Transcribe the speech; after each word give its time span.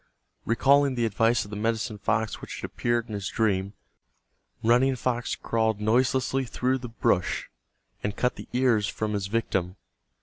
Recalling 0.45 0.95
the 0.95 1.05
advice 1.05 1.43
of 1.45 1.51
the 1.51 1.55
medicine 1.55 1.99
fox 1.99 2.41
which 2.41 2.59
had 2.61 2.65
appeared 2.71 3.07
in 3.07 3.13
his 3.13 3.29
dream, 3.29 3.73
Running 4.63 4.95
Fox 4.95 5.35
crawled 5.35 5.79
noiselessly 5.79 6.45
through 6.45 6.79
the 6.79 6.89
brush, 6.89 7.51
and 8.01 8.17
cut 8.17 8.35
the 8.35 8.49
ears 8.51 8.87
from 8.87 9.13
his 9.13 9.27
victim. 9.27 9.75